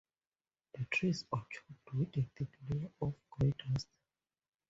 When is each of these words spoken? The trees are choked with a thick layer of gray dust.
The 0.73 0.83
trees 0.85 1.25
are 1.31 1.45
choked 1.47 1.93
with 1.93 2.17
a 2.17 2.25
thick 2.35 2.47
layer 2.67 2.89
of 3.03 3.13
gray 3.29 3.51
dust. 3.69 3.85